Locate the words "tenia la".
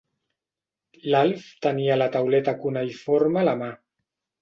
1.67-2.09